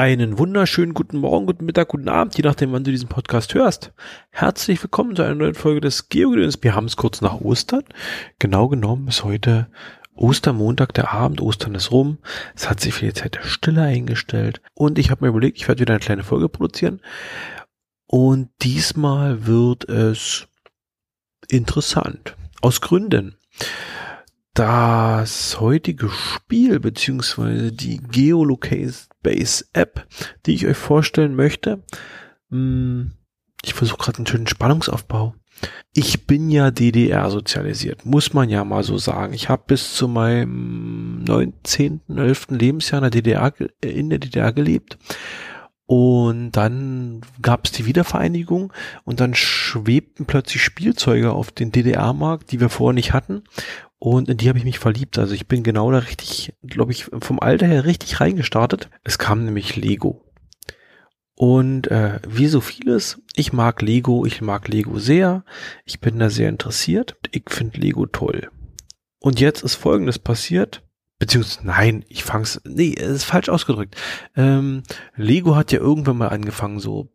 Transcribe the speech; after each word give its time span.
Einen 0.00 0.38
wunderschönen 0.38 0.94
guten 0.94 1.18
Morgen, 1.18 1.44
guten 1.44 1.66
Mittag, 1.66 1.88
guten 1.88 2.08
Abend, 2.08 2.34
je 2.34 2.42
nachdem, 2.42 2.72
wann 2.72 2.84
du 2.84 2.90
diesen 2.90 3.10
Podcast 3.10 3.52
hörst. 3.52 3.92
Herzlich 4.30 4.82
willkommen 4.82 5.14
zu 5.14 5.20
einer 5.20 5.34
neuen 5.34 5.52
Folge 5.52 5.82
des 5.82 6.08
Geogedöns. 6.08 6.58
Wir 6.62 6.74
haben 6.74 6.86
es 6.86 6.96
kurz 6.96 7.20
nach 7.20 7.42
Ostern. 7.42 7.84
Genau 8.38 8.68
genommen 8.68 9.08
ist 9.08 9.24
heute 9.24 9.66
Ostermontag, 10.14 10.94
der 10.94 11.12
Abend, 11.12 11.42
Ostern 11.42 11.74
ist 11.74 11.90
rum. 11.90 12.16
Es 12.54 12.70
hat 12.70 12.80
sich 12.80 12.94
für 12.94 13.04
die 13.04 13.12
Zeit 13.12 13.34
der 13.34 13.42
Stille 13.42 13.82
eingestellt. 13.82 14.62
Und 14.72 14.98
ich 14.98 15.10
habe 15.10 15.22
mir 15.22 15.28
überlegt, 15.28 15.58
ich 15.58 15.68
werde 15.68 15.82
wieder 15.82 15.92
eine 15.92 16.02
kleine 16.02 16.24
Folge 16.24 16.48
produzieren. 16.48 17.02
Und 18.06 18.48
diesmal 18.62 19.46
wird 19.46 19.86
es 19.86 20.48
interessant. 21.46 22.36
Aus 22.62 22.80
Gründen 22.80 23.36
das 24.60 25.58
heutige 25.58 26.10
Spiel 26.10 26.80
beziehungsweise 26.80 27.72
die 27.72 27.96
Geolocate 27.96 29.08
Base 29.22 29.64
App, 29.72 30.06
die 30.44 30.52
ich 30.52 30.66
euch 30.66 30.76
vorstellen 30.76 31.34
möchte. 31.34 31.82
Hm, 32.50 33.12
ich 33.64 33.72
versuche 33.72 33.96
gerade 33.96 34.18
einen 34.18 34.26
schönen 34.26 34.46
Spannungsaufbau. 34.46 35.34
Ich 35.94 36.26
bin 36.26 36.50
ja 36.50 36.70
DDR 36.70 37.30
sozialisiert, 37.30 38.04
muss 38.04 38.34
man 38.34 38.50
ja 38.50 38.62
mal 38.66 38.82
so 38.82 38.98
sagen. 38.98 39.32
Ich 39.32 39.48
habe 39.48 39.62
bis 39.66 39.94
zu 39.94 40.08
meinem 40.08 41.24
19., 41.24 42.02
11. 42.14 42.48
Lebensjahr 42.50 42.98
in 42.98 43.10
der 43.10 43.10
DDR, 43.10 43.54
in 43.80 44.10
der 44.10 44.18
DDR 44.18 44.52
gelebt 44.52 44.98
und 45.90 46.52
dann 46.52 47.20
gab 47.42 47.64
es 47.64 47.72
die 47.72 47.84
Wiedervereinigung 47.84 48.72
und 49.02 49.18
dann 49.18 49.34
schwebten 49.34 50.24
plötzlich 50.24 50.62
Spielzeuge 50.62 51.32
auf 51.32 51.50
den 51.50 51.72
DDR-Markt, 51.72 52.52
die 52.52 52.60
wir 52.60 52.68
vorher 52.68 52.94
nicht 52.94 53.12
hatten. 53.12 53.42
Und 54.00 54.28
in 54.28 54.38
die 54.38 54.48
habe 54.48 54.58
ich 54.58 54.64
mich 54.64 54.80
verliebt. 54.80 55.18
Also 55.18 55.34
ich 55.34 55.46
bin 55.46 55.62
genau 55.62 55.92
da 55.92 55.98
richtig, 55.98 56.54
glaube 56.62 56.90
ich, 56.90 57.04
vom 57.04 57.38
Alter 57.38 57.66
her 57.66 57.84
richtig 57.84 58.20
reingestartet. 58.20 58.90
Es 59.04 59.18
kam 59.18 59.44
nämlich 59.44 59.76
Lego. 59.76 60.24
Und 61.34 61.88
äh, 61.88 62.18
wie 62.26 62.48
so 62.48 62.60
vieles, 62.60 63.22
ich 63.34 63.52
mag 63.52 63.80
Lego, 63.80 64.26
ich 64.26 64.40
mag 64.40 64.66
Lego 64.66 64.98
sehr. 64.98 65.44
Ich 65.84 66.00
bin 66.00 66.18
da 66.18 66.30
sehr 66.30 66.48
interessiert. 66.48 67.16
Ich 67.30 67.44
finde 67.48 67.78
Lego 67.78 68.06
toll. 68.06 68.50
Und 69.20 69.38
jetzt 69.38 69.62
ist 69.62 69.76
Folgendes 69.76 70.18
passiert 70.18 70.82
beziehungsweise 71.20 71.64
nein, 71.64 72.04
ich 72.08 72.24
fang's, 72.24 72.60
nee, 72.64 72.94
es 72.98 73.08
ist 73.08 73.24
falsch 73.24 73.48
ausgedrückt. 73.48 73.94
Ähm, 74.34 74.82
Lego 75.14 75.54
hat 75.54 75.70
ja 75.70 75.78
irgendwann 75.78 76.16
mal 76.16 76.28
angefangen, 76.28 76.80
so 76.80 77.12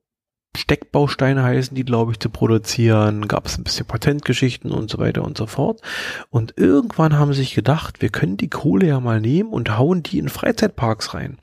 Steckbausteine 0.56 1.44
heißen 1.44 1.76
die, 1.76 1.86
glaube 1.86 2.12
ich, 2.12 2.20
zu 2.20 2.30
produzieren. 2.30 3.28
Gab 3.28 3.46
es 3.46 3.58
ein 3.58 3.64
bisschen 3.64 3.86
Patentgeschichten 3.86 4.72
und 4.72 4.90
so 4.90 4.98
weiter 4.98 5.24
und 5.24 5.38
so 5.38 5.46
fort. 5.46 5.82
Und 6.30 6.54
irgendwann 6.58 7.18
haben 7.18 7.34
sie 7.34 7.42
sich 7.42 7.54
gedacht, 7.54 8.02
wir 8.02 8.10
können 8.10 8.38
die 8.38 8.50
Kohle 8.50 8.88
ja 8.88 9.00
mal 9.00 9.22
nehmen 9.22 9.50
und 9.50 9.78
hauen 9.78 10.04
die 10.04 10.20
in 10.20 10.30
Freizeitparks 10.30 11.14
rein. 11.14 11.38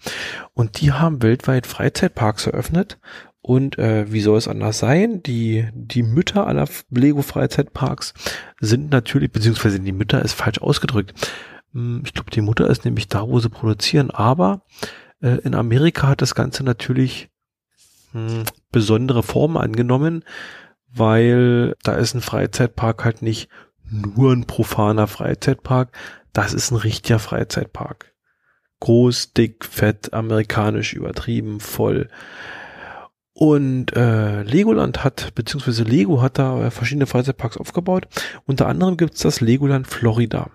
Und 0.55 0.81
die 0.81 0.93
haben 0.93 1.23
weltweit 1.23 1.67
Freizeitparks 1.67 2.47
eröffnet. 2.47 2.99
Und 3.41 3.77
äh, 3.79 4.11
wie 4.13 4.21
soll 4.21 4.39
es 4.39 4.47
anders 4.47 4.79
sein? 4.79 5.23
Die, 5.23 5.69
die 5.75 6.05
Mütter 6.05 6.47
aller 6.47 6.69
Lego-Freizeitparks 6.91 8.15
sind 8.61 8.91
natürlich, 8.91 9.33
beziehungsweise 9.33 9.81
die 9.81 9.93
Mütter 9.93 10.23
ist 10.23 10.35
falsch 10.35 10.61
ausgedrückt, 10.61 11.13
hm, 11.73 12.03
ich 12.05 12.15
glaube, 12.15 12.31
die 12.31 12.41
Mutter 12.41 12.69
ist 12.69 12.85
nämlich 12.85 13.09
da, 13.09 13.27
wo 13.27 13.41
sie 13.41 13.51
produzieren. 13.51 14.11
Aber 14.11 14.63
äh, 15.21 15.39
in 15.43 15.55
Amerika 15.55 16.09
hat 16.09 16.23
das 16.23 16.35
Ganze 16.35 16.63
natürlich 16.65 17.31
mh, 18.13 18.45
besondere 18.71 19.23
Formen 19.23 19.57
angenommen, 19.57 20.25
weil 20.95 21.75
da 21.83 21.95
ist 21.95 22.15
ein 22.15 22.21
Freizeitpark 22.21 23.05
halt 23.05 23.23
nicht 23.23 23.49
nur 23.91 24.33
ein 24.33 24.47
profaner 24.47 25.07
Freizeitpark, 25.07 25.93
das 26.33 26.55
ist 26.55 26.71
ein 26.71 26.77
richtiger 26.77 27.19
Freizeitpark. 27.19 28.13
Groß, 28.81 29.33
dick, 29.35 29.65
fett, 29.65 30.13
amerikanisch, 30.13 30.95
übertrieben, 30.95 31.61
voll. 31.61 32.09
Und 33.35 33.95
äh, 33.97 34.43
Legoland 34.43 35.05
hat, 35.05 35.35
beziehungsweise 35.35 35.85
Lego 35.85 36.21
hat 36.21 36.39
da 36.39 36.71
verschiedene 36.71 37.07
Freizeitparks 37.07 37.57
aufgebaut. 37.57 38.07
Unter 38.45 38.67
anderem 38.69 38.97
gibt's 38.97 39.21
das 39.21 39.41
Legoland 39.41 39.87
Florida. 39.87 40.51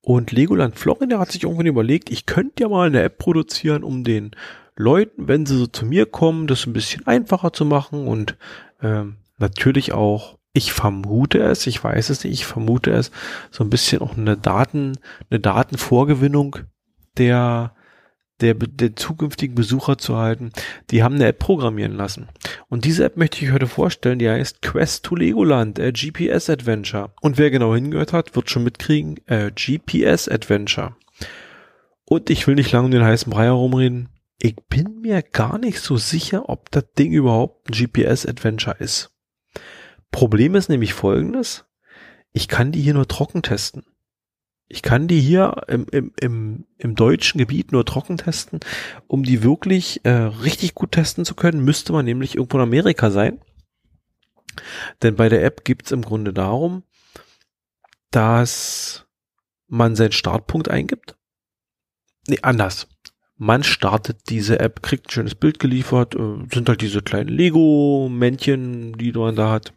Und 0.00 0.32
Legoland 0.32 0.78
Florida 0.78 1.18
hat 1.18 1.32
sich 1.32 1.44
irgendwann 1.44 1.66
überlegt, 1.66 2.10
ich 2.10 2.26
könnte 2.26 2.62
ja 2.62 2.68
mal 2.68 2.86
eine 2.86 3.02
App 3.02 3.18
produzieren, 3.18 3.84
um 3.84 4.04
den 4.04 4.32
Leuten, 4.76 5.28
wenn 5.28 5.46
sie 5.46 5.56
so 5.56 5.66
zu 5.66 5.86
mir 5.86 6.06
kommen, 6.06 6.46
das 6.46 6.66
ein 6.66 6.72
bisschen 6.72 7.06
einfacher 7.06 7.52
zu 7.52 7.64
machen 7.64 8.06
und 8.06 8.36
ähm, 8.82 9.16
natürlich 9.38 9.92
auch, 9.92 10.38
ich 10.52 10.72
vermute 10.72 11.38
es, 11.38 11.66
ich 11.66 11.82
weiß 11.82 12.10
es 12.10 12.24
nicht, 12.24 12.32
ich 12.32 12.46
vermute 12.46 12.90
es, 12.92 13.10
so 13.50 13.64
ein 13.64 13.70
bisschen 13.70 14.02
auch 14.02 14.16
eine 14.16 14.36
Daten, 14.36 14.98
eine 15.30 15.40
Datenvorgewinnung 15.40 16.58
der 17.16 17.74
der, 18.40 18.54
der 18.54 18.96
zukünftigen 18.96 19.54
Besucher 19.54 19.98
zu 19.98 20.16
halten, 20.16 20.50
die 20.90 21.02
haben 21.02 21.14
eine 21.14 21.26
App 21.26 21.38
programmieren 21.38 21.96
lassen. 21.96 22.28
Und 22.68 22.84
diese 22.84 23.04
App 23.04 23.16
möchte 23.16 23.44
ich 23.44 23.52
heute 23.52 23.66
vorstellen, 23.66 24.18
die 24.18 24.28
heißt 24.28 24.60
Quest 24.60 25.04
to 25.04 25.14
Legoland, 25.14 25.78
äh, 25.78 25.92
GPS 25.92 26.50
Adventure. 26.50 27.12
Und 27.20 27.38
wer 27.38 27.50
genau 27.50 27.74
hingehört 27.74 28.12
hat, 28.12 28.34
wird 28.34 28.50
schon 28.50 28.64
mitkriegen, 28.64 29.20
äh, 29.26 29.50
GPS 29.52 30.28
Adventure. 30.28 30.96
Und 32.04 32.28
ich 32.28 32.46
will 32.46 32.54
nicht 32.54 32.72
lange 32.72 32.86
um 32.86 32.90
den 32.90 33.04
heißen 33.04 33.30
Brei 33.30 33.44
herumreden. 33.44 34.08
Ich 34.38 34.56
bin 34.68 35.00
mir 35.00 35.22
gar 35.22 35.58
nicht 35.58 35.80
so 35.80 35.96
sicher, 35.96 36.48
ob 36.48 36.70
das 36.70 36.84
Ding 36.98 37.12
überhaupt 37.12 37.68
ein 37.68 37.72
GPS 37.72 38.26
Adventure 38.26 38.76
ist. 38.78 39.14
Problem 40.10 40.54
ist 40.54 40.68
nämlich 40.68 40.94
folgendes. 40.94 41.64
Ich 42.32 42.48
kann 42.48 42.72
die 42.72 42.80
hier 42.80 42.94
nur 42.94 43.08
trocken 43.08 43.42
testen. 43.42 43.84
Ich 44.68 44.82
kann 44.82 45.08
die 45.08 45.20
hier 45.20 45.62
im, 45.68 45.86
im, 45.92 46.12
im, 46.20 46.66
im 46.78 46.94
deutschen 46.94 47.38
Gebiet 47.38 47.70
nur 47.70 47.84
trocken 47.84 48.16
testen. 48.16 48.60
Um 49.06 49.22
die 49.22 49.42
wirklich 49.42 50.04
äh, 50.04 50.10
richtig 50.10 50.74
gut 50.74 50.92
testen 50.92 51.24
zu 51.24 51.34
können, 51.34 51.64
müsste 51.64 51.92
man 51.92 52.04
nämlich 52.04 52.34
irgendwo 52.34 52.56
in 52.56 52.62
Amerika 52.62 53.10
sein. 53.10 53.40
Denn 55.02 55.16
bei 55.16 55.28
der 55.28 55.44
App 55.44 55.64
gibt 55.64 55.86
es 55.86 55.92
im 55.92 56.02
Grunde 56.02 56.32
darum, 56.32 56.82
dass 58.10 59.06
man 59.66 59.96
seinen 59.96 60.12
Startpunkt 60.12 60.68
eingibt. 60.68 61.16
Nee, 62.26 62.38
anders. 62.42 62.88
Man 63.36 63.64
startet 63.64 64.28
diese 64.28 64.60
App, 64.60 64.82
kriegt 64.82 65.08
ein 65.08 65.10
schönes 65.10 65.34
Bild 65.34 65.58
geliefert, 65.58 66.14
äh, 66.14 66.44
sind 66.52 66.68
halt 66.68 66.80
diese 66.80 67.02
kleinen 67.02 67.28
Lego-Männchen, 67.28 68.96
die 68.96 69.12
man 69.12 69.34
da 69.34 69.50
hat. 69.50 69.72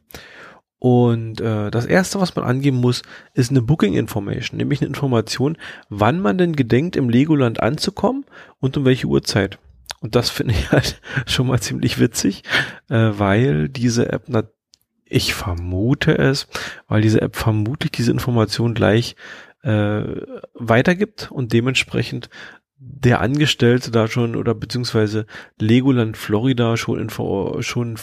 Und 0.79 1.41
äh, 1.41 1.71
das 1.71 1.85
erste, 1.87 2.21
was 2.21 2.35
man 2.35 2.45
angeben 2.45 2.77
muss, 2.77 3.01
ist 3.33 3.49
eine 3.49 3.63
Booking 3.63 3.95
Information, 3.95 4.57
nämlich 4.57 4.81
eine 4.81 4.87
Information, 4.87 5.57
wann 5.89 6.19
man 6.19 6.37
denn 6.37 6.55
gedenkt, 6.55 6.95
im 6.95 7.09
Legoland 7.09 7.61
anzukommen 7.61 8.25
und 8.59 8.77
um 8.77 8.85
welche 8.85 9.07
Uhrzeit. 9.07 9.57
Und 10.01 10.15
das 10.15 10.29
finde 10.29 10.53
ich 10.53 10.71
halt 10.71 11.01
schon 11.25 11.47
mal 11.47 11.59
ziemlich 11.59 11.99
witzig, 11.99 12.43
äh, 12.89 13.11
weil 13.13 13.69
diese 13.69 14.11
App, 14.11 14.25
na, 14.27 14.43
ich 15.09 15.33
vermute 15.33 16.17
es, 16.17 16.47
weil 16.87 17.01
diese 17.01 17.21
App 17.21 17.35
vermutlich 17.35 17.91
diese 17.91 18.11
Information 18.11 18.73
gleich 18.73 19.15
äh, 19.63 20.03
weitergibt 20.53 21.31
und 21.31 21.53
dementsprechend 21.53 22.29
der 22.79 23.21
Angestellte 23.21 23.91
da 23.91 24.07
schon 24.07 24.35
oder 24.35 24.53
beziehungsweise 24.53 25.25
Legoland 25.59 26.17
Florida 26.17 26.77
schon 26.77 26.99
info, 26.99 27.61
schon 27.61 27.97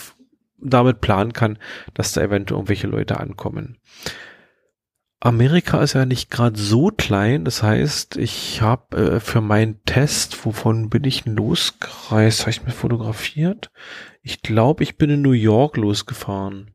damit 0.58 1.00
planen 1.00 1.32
kann, 1.32 1.58
dass 1.94 2.12
da 2.12 2.22
eventuell 2.22 2.58
irgendwelche 2.58 2.86
Leute 2.86 3.20
ankommen. 3.20 3.78
Amerika 5.20 5.82
ist 5.82 5.94
ja 5.94 6.04
nicht 6.04 6.30
gerade 6.30 6.58
so 6.58 6.88
klein, 6.88 7.46
das 7.46 7.62
heißt, 7.62 8.18
ich 8.18 8.60
habe 8.60 8.96
äh, 8.96 9.20
für 9.20 9.40
meinen 9.40 9.82
Test, 9.86 10.44
wovon 10.44 10.90
bin 10.90 11.04
ich 11.04 11.24
losgereist, 11.24 12.42
habe 12.42 12.50
ich 12.50 12.64
mir 12.64 12.72
fotografiert? 12.72 13.70
Ich 14.20 14.42
glaube, 14.42 14.82
ich 14.82 14.98
bin 14.98 15.08
in 15.08 15.22
New 15.22 15.30
York 15.32 15.78
losgefahren. 15.78 16.73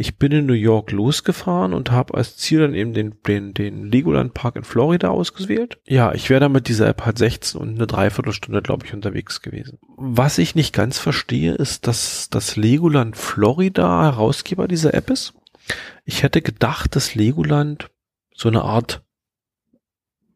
Ich 0.00 0.16
bin 0.16 0.30
in 0.30 0.46
New 0.46 0.52
York 0.52 0.92
losgefahren 0.92 1.74
und 1.74 1.90
habe 1.90 2.14
als 2.14 2.36
Ziel 2.36 2.60
dann 2.60 2.72
eben 2.72 2.94
den, 2.94 3.20
den, 3.26 3.52
den 3.52 3.84
Legoland 3.90 4.32
Park 4.32 4.54
in 4.54 4.62
Florida 4.62 5.08
ausgewählt. 5.08 5.80
Ja, 5.88 6.14
ich 6.14 6.30
wäre 6.30 6.38
dann 6.38 6.52
mit 6.52 6.68
dieser 6.68 6.86
App 6.86 7.04
halt 7.04 7.18
16 7.18 7.60
und 7.60 7.70
eine 7.70 7.88
Dreiviertelstunde, 7.88 8.62
glaube 8.62 8.86
ich, 8.86 8.94
unterwegs 8.94 9.42
gewesen. 9.42 9.80
Was 9.96 10.38
ich 10.38 10.54
nicht 10.54 10.72
ganz 10.72 11.00
verstehe, 11.00 11.52
ist, 11.52 11.88
dass 11.88 12.30
das 12.30 12.54
Legoland 12.54 13.16
Florida 13.16 14.04
Herausgeber 14.04 14.68
dieser 14.68 14.94
App 14.94 15.10
ist. 15.10 15.34
Ich 16.04 16.22
hätte 16.22 16.42
gedacht, 16.42 16.94
dass 16.94 17.16
Legoland 17.16 17.90
so 18.32 18.48
eine 18.48 18.62
Art 18.62 19.02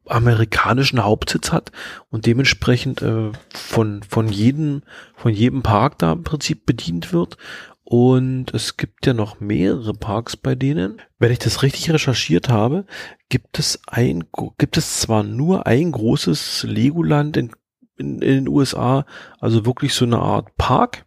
amerikanischen 0.07 1.05
Hauptsitz 1.05 1.53
hat 1.53 1.71
und 2.11 2.27
dementsprechend 2.27 3.01
äh, 3.03 3.31
von 3.51 4.03
von 4.03 4.29
jedem 4.29 4.83
von 5.15 5.33
jedem 5.33 5.63
Park 5.63 5.99
da 5.99 6.13
im 6.13 6.25
Prinzip 6.25 6.67
bedient 6.67 7.13
wird 7.13 7.37
und 7.85 8.55
es 8.55 8.77
gibt 8.77 9.07
ja 9.07 9.13
noch 9.13 9.41
mehrere 9.41 9.93
Parks 9.93 10.37
bei 10.37 10.55
denen. 10.55 11.01
Wenn 11.19 11.33
ich 11.33 11.41
das 11.41 11.63
richtig 11.63 11.91
recherchiert 11.91 12.49
habe, 12.49 12.87
gibt 13.29 13.59
es 13.59 13.81
ein, 13.87 14.25
gibt 14.59 14.77
es 14.77 15.01
zwar 15.01 15.23
nur 15.23 15.67
ein 15.67 15.93
großes 15.93 16.65
Legoland 16.69 17.37
in, 17.37 17.51
in, 17.97 18.23
in 18.23 18.45
den 18.45 18.49
USA, 18.49 19.05
also 19.41 19.67
wirklich 19.67 19.95
so 19.95 20.05
eine 20.05 20.19
Art 20.19 20.57
Park. 20.57 21.07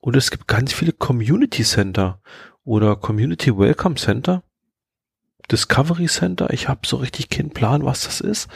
Und 0.00 0.16
es 0.16 0.30
gibt 0.30 0.48
ganz 0.48 0.72
viele 0.72 0.92
Community 0.92 1.62
Center 1.62 2.20
oder 2.64 2.96
Community 2.96 3.56
Welcome 3.56 3.96
Center. 3.96 4.42
Discovery 5.50 6.06
Center. 6.06 6.52
Ich 6.52 6.68
habe 6.68 6.80
so 6.86 6.96
richtig 6.96 7.28
keinen 7.28 7.50
Plan, 7.50 7.84
was 7.84 8.04
das 8.04 8.20
ist. 8.20 8.48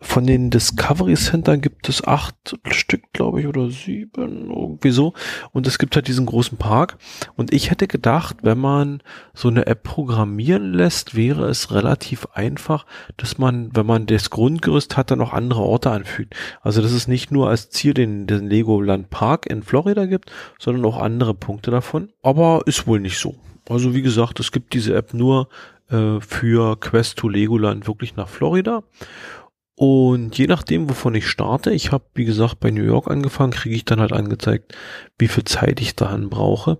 Von 0.00 0.26
den 0.26 0.50
Discovery 0.50 1.14
Center 1.14 1.58
gibt 1.58 1.88
es 1.88 2.02
acht 2.02 2.56
Stück, 2.70 3.02
glaube 3.12 3.40
ich, 3.40 3.46
oder 3.46 3.68
sieben, 3.68 4.50
irgendwie 4.50 4.90
so. 4.90 5.12
Und 5.52 5.66
es 5.66 5.78
gibt 5.78 5.94
halt 5.94 6.08
diesen 6.08 6.24
großen 6.24 6.56
Park. 6.56 6.96
Und 7.36 7.52
ich 7.52 7.70
hätte 7.70 7.86
gedacht, 7.86 8.38
wenn 8.42 8.58
man 8.58 9.02
so 9.34 9.48
eine 9.48 9.66
App 9.66 9.82
programmieren 9.82 10.72
lässt, 10.72 11.14
wäre 11.14 11.48
es 11.48 11.70
relativ 11.72 12.26
einfach, 12.32 12.86
dass 13.18 13.36
man, 13.36 13.70
wenn 13.74 13.84
man 13.84 14.06
das 14.06 14.30
Grundgerüst 14.30 14.96
hat, 14.96 15.10
dann 15.10 15.20
auch 15.20 15.34
andere 15.34 15.60
Orte 15.60 15.90
anfügt. 15.90 16.34
Also 16.62 16.80
dass 16.80 16.92
es 16.92 17.06
nicht 17.06 17.30
nur 17.30 17.50
als 17.50 17.68
Ziel 17.68 17.92
den, 17.92 18.26
den 18.26 18.46
Legoland 18.46 19.10
Park 19.10 19.46
in 19.46 19.62
Florida 19.62 20.06
gibt, 20.06 20.32
sondern 20.58 20.86
auch 20.86 20.96
andere 20.96 21.34
Punkte 21.34 21.70
davon. 21.70 22.08
Aber 22.22 22.62
ist 22.64 22.86
wohl 22.86 23.00
nicht 23.00 23.18
so. 23.18 23.34
Also 23.68 23.94
wie 23.94 24.02
gesagt, 24.02 24.40
es 24.40 24.50
gibt 24.50 24.72
diese 24.72 24.94
App 24.96 25.14
nur 25.14 25.48
äh, 25.90 26.20
für 26.20 26.78
Quest 26.78 27.18
to 27.18 27.28
Legoland 27.28 27.86
wirklich 27.86 28.16
nach 28.16 28.28
Florida. 28.28 28.82
Und 29.74 30.36
je 30.36 30.46
nachdem, 30.46 30.90
wovon 30.90 31.14
ich 31.14 31.26
starte, 31.26 31.72
ich 31.72 31.90
habe, 31.90 32.04
wie 32.14 32.26
gesagt, 32.26 32.60
bei 32.60 32.70
New 32.70 32.84
York 32.84 33.10
angefangen, 33.10 33.52
kriege 33.52 33.74
ich 33.74 33.86
dann 33.86 34.00
halt 34.00 34.12
angezeigt, 34.12 34.74
wie 35.18 35.28
viel 35.28 35.44
Zeit 35.44 35.80
ich 35.80 35.96
dahin 35.96 36.28
brauche. 36.28 36.78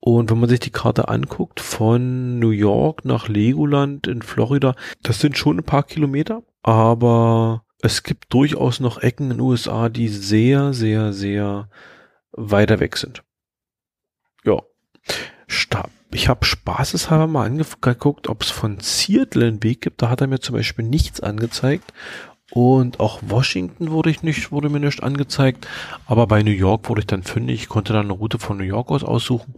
Und 0.00 0.28
wenn 0.28 0.40
man 0.40 0.48
sich 0.48 0.58
die 0.58 0.72
Karte 0.72 1.08
anguckt, 1.08 1.60
von 1.60 2.40
New 2.40 2.50
York 2.50 3.04
nach 3.04 3.28
Legoland 3.28 4.08
in 4.08 4.22
Florida, 4.22 4.74
das 5.02 5.20
sind 5.20 5.38
schon 5.38 5.58
ein 5.58 5.64
paar 5.64 5.84
Kilometer, 5.84 6.42
aber 6.62 7.64
es 7.80 8.02
gibt 8.02 8.34
durchaus 8.34 8.80
noch 8.80 8.98
Ecken 9.00 9.30
in 9.30 9.36
den 9.36 9.40
USA, 9.40 9.88
die 9.88 10.08
sehr, 10.08 10.72
sehr, 10.72 11.12
sehr 11.12 11.68
weiter 12.32 12.80
weg 12.80 12.96
sind. 12.96 13.22
Ja. 14.44 14.60
Stab 15.46 15.90
ich 16.14 16.28
habe 16.28 16.44
spaßeshalber 16.44 17.26
mal 17.26 17.46
angeguckt, 17.46 18.28
ob 18.28 18.42
es 18.42 18.50
von 18.50 18.78
Seattle 18.80 19.46
einen 19.46 19.62
Weg 19.62 19.82
gibt. 19.82 20.02
Da 20.02 20.08
hat 20.08 20.20
er 20.20 20.26
mir 20.26 20.40
zum 20.40 20.54
Beispiel 20.54 20.84
nichts 20.84 21.20
angezeigt. 21.20 21.92
Und 22.50 23.00
auch 23.00 23.20
Washington 23.22 23.90
wurde 23.90 24.10
ich 24.10 24.22
nicht, 24.22 24.52
wurde 24.52 24.68
mir 24.68 24.80
nicht 24.80 25.02
angezeigt. 25.02 25.66
Aber 26.06 26.26
bei 26.26 26.42
New 26.42 26.50
York 26.50 26.88
wurde 26.88 27.00
ich 27.00 27.06
dann 27.06 27.22
fündig. 27.22 27.62
Ich 27.62 27.68
konnte 27.68 27.94
dann 27.94 28.06
eine 28.06 28.12
Route 28.12 28.38
von 28.38 28.58
New 28.58 28.64
York 28.64 28.90
aus 28.90 29.04
aussuchen. 29.04 29.54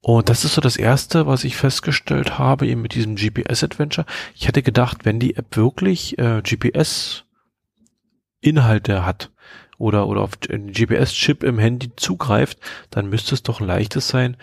Und 0.00 0.28
das 0.28 0.44
ist 0.44 0.54
so 0.54 0.60
das 0.60 0.76
erste, 0.76 1.26
was 1.26 1.44
ich 1.44 1.56
festgestellt 1.56 2.38
habe, 2.38 2.66
eben 2.66 2.82
mit 2.82 2.94
diesem 2.94 3.14
GPS-Adventure. 3.14 4.06
Ich 4.34 4.48
hätte 4.48 4.62
gedacht, 4.62 5.04
wenn 5.04 5.20
die 5.20 5.36
App 5.36 5.56
wirklich 5.56 6.18
äh, 6.18 6.42
GPS-Inhalte 6.42 9.04
hat 9.04 9.30
oder, 9.76 10.08
oder 10.08 10.22
auf 10.22 10.36
den 10.36 10.72
GPS-Chip 10.72 11.44
im 11.44 11.58
Handy 11.58 11.94
zugreift, 11.94 12.58
dann 12.90 13.08
müsste 13.08 13.34
es 13.34 13.42
doch 13.42 13.60
leichtes 13.60 14.08
sein, 14.08 14.36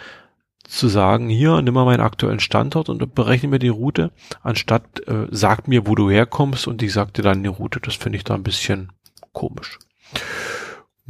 zu 0.68 0.88
sagen, 0.88 1.30
hier, 1.30 1.62
nimm 1.62 1.74
mal 1.74 1.86
meinen 1.86 2.02
aktuellen 2.02 2.40
Standort 2.40 2.90
und 2.90 3.16
berechne 3.16 3.50
mir 3.50 3.60
die 3.60 3.70
Route, 3.70 4.12
anstatt 4.42 5.08
äh, 5.08 5.28
sagt 5.32 5.68
mir, 5.68 5.88
wo 5.88 5.96
du 5.96 6.10
herkommst 6.10 6.68
und 6.68 6.82
ich 6.82 6.94
sag 6.94 7.14
dir 7.14 7.22
dann 7.22 7.44
die 7.44 7.50
Route. 7.50 7.80
Das 7.80 7.96
finde 7.96 8.18
ich 8.18 8.24
da 8.24 8.36
ein 8.36 8.44
bisschen 8.44 8.92
komisch. 9.32 9.80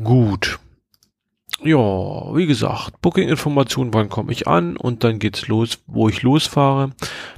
Gut. 0.02 0.60
Ja, 1.64 2.36
wie 2.36 2.46
gesagt, 2.46 3.02
Booking-Informationen, 3.02 3.94
wann 3.94 4.10
komme 4.10 4.32
ich 4.32 4.48
an 4.48 4.76
und 4.76 5.04
dann 5.04 5.20
geht's 5.20 5.48
los, 5.48 5.80
wo 5.88 6.10
ich 6.10 6.22
losfahre. 6.22 6.92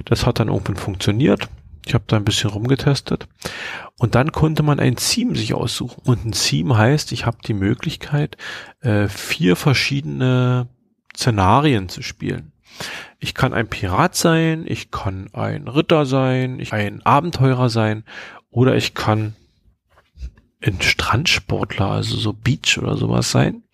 Das 0.04 0.26
hat 0.26 0.40
dann 0.40 0.48
irgendwann 0.48 0.76
funktioniert. 0.76 1.48
Ich 1.86 1.94
habe 1.94 2.04
da 2.06 2.16
ein 2.16 2.24
bisschen 2.24 2.50
rumgetestet. 2.50 3.28
Und 3.98 4.14
dann 4.14 4.32
konnte 4.32 4.62
man 4.62 4.80
ein 4.80 4.96
Theme 4.96 5.34
sich 5.36 5.54
aussuchen. 5.54 6.02
Und 6.04 6.26
ein 6.26 6.32
Theme 6.32 6.76
heißt, 6.76 7.12
ich 7.12 7.24
habe 7.24 7.38
die 7.46 7.54
Möglichkeit, 7.54 8.36
äh, 8.80 9.08
vier 9.08 9.56
verschiedene 9.56 10.68
Szenarien 11.18 11.88
zu 11.88 12.00
spielen. 12.00 12.52
Ich 13.18 13.34
kann 13.34 13.52
ein 13.52 13.68
Pirat 13.68 14.14
sein, 14.14 14.64
ich 14.68 14.92
kann 14.92 15.28
ein 15.32 15.66
Ritter 15.66 16.06
sein, 16.06 16.60
ich 16.60 16.72
ein 16.72 17.02
Abenteurer 17.04 17.68
sein 17.70 18.04
oder 18.50 18.76
ich 18.76 18.94
kann 18.94 19.34
ein 20.64 20.80
Strandsportler, 20.80 21.90
also 21.90 22.16
so 22.16 22.32
Beach 22.32 22.78
oder 22.78 22.96
sowas 22.96 23.32
sein. 23.32 23.64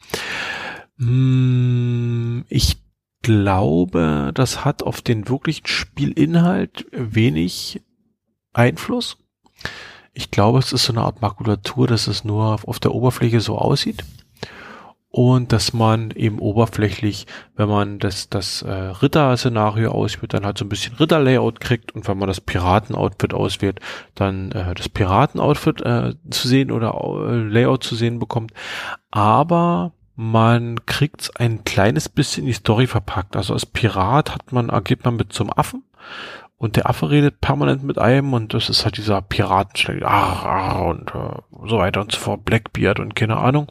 Hm, 0.97 2.47
ich 2.49 2.79
glaube, 3.21 4.31
das 4.33 4.65
hat 4.65 4.83
auf 4.83 5.03
den 5.03 5.29
wirklichen 5.29 5.67
Spielinhalt 5.67 6.87
wenig 6.93 7.83
Einfluss. 8.55 9.19
Ich 10.15 10.31
glaube, 10.31 10.61
es 10.61 10.73
ist 10.73 10.85
so 10.85 10.95
eine 10.95 11.03
Art 11.03 11.21
Makulatur, 11.21 11.87
dass 11.87 12.07
es 12.07 12.25
nur 12.25 12.59
auf 12.65 12.81
der 12.81 12.95
Oberfläche 12.95 13.41
so 13.41 13.59
aussieht 13.59 14.03
und 15.15 15.53
dass 15.53 15.73
man 15.73 16.11
eben 16.11 16.41
oberflächlich, 16.41 17.29
wenn 17.55 17.69
man 17.69 18.01
das, 18.01 18.31
das 18.31 18.63
äh, 18.63 18.73
Ritter-Szenario 18.73 19.93
auswählt, 19.93 20.35
dann 20.35 20.45
halt 20.45 20.59
so 20.59 20.65
ein 20.65 20.69
bisschen 20.69 20.97
Ritter-Layout 20.97 21.61
kriegt 21.61 21.95
und 21.95 22.09
wenn 22.09 22.19
man 22.19 22.27
das 22.27 22.41
Piraten-Outfit 22.41 23.33
auswählt, 23.33 23.79
dann 24.17 24.51
äh, 24.51 24.75
das 24.75 24.89
Piraten-Outfit 24.89 25.83
äh, 25.83 26.15
zu 26.31 26.49
sehen 26.49 26.73
oder 26.73 27.01
äh, 27.29 27.37
Layout 27.37 27.85
zu 27.85 27.95
sehen 27.95 28.19
bekommt. 28.19 28.53
Aber 29.13 29.93
man 30.17 30.85
kriegt 30.85 31.31
ein 31.39 31.63
kleines 31.63 32.09
bisschen 32.09 32.43
in 32.43 32.49
die 32.49 32.55
Story 32.55 32.89
verpackt. 32.89 33.37
Also 33.37 33.53
als 33.53 33.67
Pirat 33.67 34.35
hat 34.35 34.51
man, 34.51 34.69
agiert 34.69 35.05
man 35.05 35.15
mit 35.15 35.33
zum 35.33 35.57
Affen 35.57 35.85
und 36.57 36.75
der 36.75 36.91
Affe 36.91 37.11
redet 37.11 37.41
permanent 37.41 37.85
mit 37.85 37.99
einem 37.99 38.33
und 38.33 38.53
das 38.53 38.69
ist 38.69 38.85
halt 38.85 38.97
dieser 38.97 39.23
Piraten 39.23 40.03
und 40.03 41.15
äh, 41.15 41.69
so 41.69 41.79
weiter 41.79 42.01
und 42.01 42.11
so 42.11 42.19
fort, 42.19 42.45
Blackbeard 42.45 42.99
und 42.99 43.15
keine 43.15 43.37
Ahnung. 43.37 43.69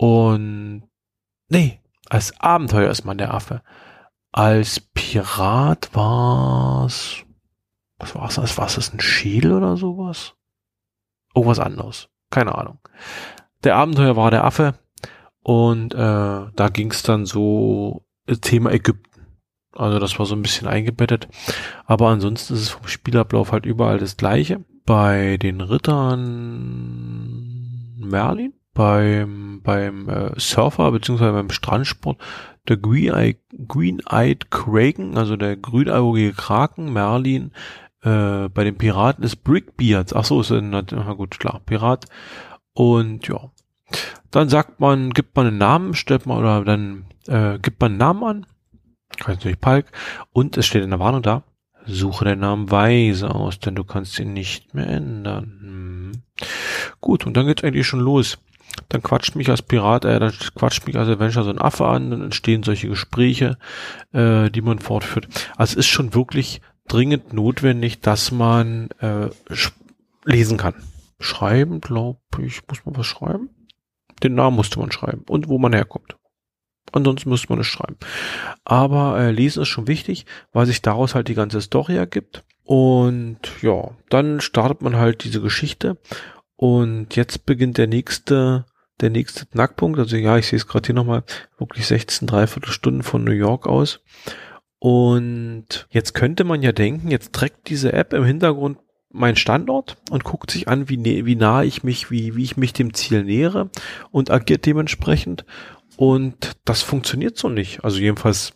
Und 0.00 0.88
nee, 1.50 1.78
als 2.08 2.40
Abenteuer 2.40 2.90
ist 2.90 3.04
man 3.04 3.18
der 3.18 3.34
Affe. 3.34 3.60
Als 4.32 4.80
Pirat 4.80 5.94
war's. 5.94 7.26
Was 7.98 8.14
war's? 8.14 8.38
Als 8.38 8.56
war 8.56 8.64
es 8.64 8.94
ein 8.94 9.00
Schädel 9.00 9.52
oder 9.52 9.76
sowas? 9.76 10.36
Irgendwas 11.34 11.58
anderes. 11.58 12.08
Keine 12.30 12.54
Ahnung. 12.54 12.78
Der 13.62 13.76
Abenteuer 13.76 14.16
war 14.16 14.30
der 14.30 14.44
Affe 14.44 14.78
und 15.42 15.92
äh, 15.92 15.98
da 15.98 16.68
ging's 16.72 17.02
dann 17.02 17.26
so 17.26 18.06
äh, 18.26 18.36
Thema 18.36 18.72
Ägypten. 18.72 19.26
Also 19.74 19.98
das 19.98 20.18
war 20.18 20.24
so 20.24 20.34
ein 20.34 20.40
bisschen 20.40 20.66
eingebettet. 20.66 21.28
Aber 21.84 22.08
ansonsten 22.08 22.54
ist 22.54 22.62
es 22.62 22.70
vom 22.70 22.86
Spielablauf 22.88 23.52
halt 23.52 23.66
überall 23.66 23.98
das 23.98 24.16
gleiche. 24.16 24.64
Bei 24.86 25.36
den 25.36 25.60
Rittern 25.60 26.22
Merlin 27.98 28.54
beim, 28.80 29.60
beim 29.62 30.08
äh, 30.08 30.40
Surfer 30.40 30.90
beziehungsweise 30.90 31.32
beim 31.34 31.50
Strandsport 31.50 32.16
der 32.66 32.78
Green-Eyed 32.78 33.36
Green 33.68 34.00
Kraken, 34.48 35.18
also 35.18 35.36
der 35.36 35.56
grünaugige 35.56 36.32
Kraken, 36.32 36.90
Merlin, 36.90 37.52
äh, 38.02 38.48
bei 38.48 38.64
den 38.64 38.78
Piraten 38.78 39.22
ist 39.22 39.44
Brickbeards. 39.44 40.14
Ach 40.14 40.24
so, 40.24 40.40
ist 40.40 40.50
ein, 40.50 40.70
na 40.70 41.12
gut, 41.12 41.38
klar, 41.38 41.60
Pirat. 41.66 42.06
Und 42.72 43.28
ja, 43.28 43.50
dann 44.30 44.48
sagt 44.48 44.80
man, 44.80 45.10
gibt 45.10 45.36
man 45.36 45.48
einen 45.48 45.58
Namen, 45.58 45.92
stellt 45.92 46.24
man 46.24 46.38
oder 46.38 46.64
dann 46.64 47.04
äh, 47.26 47.58
gibt 47.58 47.82
man 47.82 47.92
einen 47.92 47.98
Namen 47.98 48.24
an, 48.24 48.46
natürlich 49.26 49.60
Palk, 49.60 49.92
und 50.32 50.56
es 50.56 50.64
steht 50.64 50.84
in 50.84 50.90
der 50.90 51.00
Warnung 51.00 51.20
da, 51.20 51.42
suche 51.84 52.24
den 52.24 52.38
Namen 52.38 52.70
weise 52.70 53.34
aus, 53.34 53.58
denn 53.58 53.74
du 53.74 53.84
kannst 53.84 54.18
ihn 54.18 54.32
nicht 54.32 54.72
mehr 54.72 54.86
ändern. 54.86 55.58
Hm. 55.60 56.12
Gut, 57.02 57.26
und 57.26 57.36
dann 57.36 57.46
geht's 57.46 57.62
eigentlich 57.62 57.86
schon 57.86 58.00
los 58.00 58.38
dann 58.88 59.02
quatscht 59.02 59.36
mich 59.36 59.50
als 59.50 59.62
Pirat, 59.62 60.04
äh, 60.04 60.18
dann 60.18 60.32
quatscht 60.54 60.86
mich 60.86 60.96
als 60.96 61.08
Adventure 61.08 61.44
so 61.44 61.50
ein 61.50 61.60
Affe 61.60 61.86
an, 61.86 62.10
dann 62.10 62.22
entstehen 62.22 62.62
solche 62.62 62.88
Gespräche, 62.88 63.58
äh, 64.12 64.50
die 64.50 64.62
man 64.62 64.78
fortführt. 64.78 65.28
Also 65.56 65.72
es 65.72 65.86
ist 65.86 65.86
schon 65.86 66.14
wirklich 66.14 66.60
dringend 66.88 67.32
notwendig, 67.32 68.00
dass 68.00 68.30
man 68.32 68.90
äh, 68.98 69.28
lesen 70.24 70.58
kann. 70.58 70.74
Schreiben, 71.18 71.80
glaube 71.80 72.18
ich, 72.38 72.66
muss 72.68 72.84
man 72.84 72.96
was 72.96 73.06
schreiben? 73.06 73.50
Den 74.22 74.34
Namen 74.34 74.56
musste 74.56 74.78
man 74.80 74.90
schreiben 74.90 75.24
und 75.28 75.48
wo 75.48 75.58
man 75.58 75.72
herkommt. 75.72 76.16
Ansonsten 76.92 77.30
müsste 77.30 77.48
man 77.50 77.60
es 77.60 77.66
schreiben. 77.66 77.96
Aber 78.64 79.18
äh, 79.18 79.30
lesen 79.30 79.62
ist 79.62 79.68
schon 79.68 79.86
wichtig, 79.86 80.26
weil 80.52 80.66
sich 80.66 80.82
daraus 80.82 81.14
halt 81.14 81.28
die 81.28 81.34
ganze 81.34 81.60
Story 81.60 81.96
ergibt. 81.96 82.44
Und 82.64 83.40
ja, 83.62 83.90
dann 84.08 84.40
startet 84.40 84.82
man 84.82 84.96
halt 84.96 85.24
diese 85.24 85.40
Geschichte. 85.40 85.98
Und 86.62 87.16
jetzt 87.16 87.46
beginnt 87.46 87.78
der 87.78 87.86
nächste 87.86 88.66
der 89.00 89.08
nächste 89.08 89.46
Knackpunkt. 89.46 89.98
Also 89.98 90.16
ja, 90.16 90.36
ich 90.36 90.46
sehe 90.46 90.58
es 90.58 90.66
gerade 90.66 90.84
hier 90.84 90.94
nochmal, 90.94 91.22
wirklich 91.56 91.86
16, 91.86 92.28
dreiviertel 92.28 92.70
Stunden 92.70 93.02
von 93.02 93.24
New 93.24 93.32
York 93.32 93.66
aus. 93.66 94.00
Und 94.78 95.86
jetzt 95.88 96.12
könnte 96.12 96.44
man 96.44 96.60
ja 96.60 96.72
denken, 96.72 97.10
jetzt 97.10 97.32
trägt 97.32 97.70
diese 97.70 97.94
App 97.94 98.12
im 98.12 98.24
Hintergrund 98.24 98.76
meinen 99.10 99.36
Standort 99.36 99.96
und 100.10 100.24
guckt 100.24 100.50
sich 100.50 100.68
an, 100.68 100.90
wie, 100.90 101.24
wie 101.24 101.34
nah 101.34 101.62
ich 101.62 101.82
mich, 101.82 102.10
wie, 102.10 102.36
wie 102.36 102.44
ich 102.44 102.58
mich 102.58 102.74
dem 102.74 102.92
Ziel 102.92 103.24
nähere 103.24 103.70
und 104.10 104.30
agiert 104.30 104.66
dementsprechend. 104.66 105.46
Und 105.96 106.52
das 106.66 106.82
funktioniert 106.82 107.38
so 107.38 107.48
nicht. 107.48 107.84
Also 107.84 108.00
jedenfalls 108.00 108.52